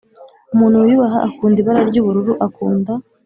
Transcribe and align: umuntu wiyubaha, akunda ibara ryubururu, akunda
umuntu 0.53 0.83
wiyubaha, 0.85 1.17
akunda 1.27 1.57
ibara 1.61 1.81
ryubururu, 1.89 2.33
akunda 2.45 2.91